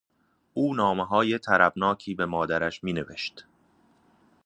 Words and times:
او 0.53 0.73
نامههای 0.75 1.39
طربناکی 1.39 2.15
به 2.15 2.25
مادرش 2.25 2.83
مینوشت. 2.83 3.45